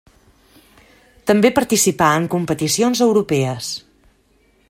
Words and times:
També 1.31 1.51
participà 1.59 2.09
en 2.21 2.27
competicions 2.35 3.05
europees. 3.09 3.71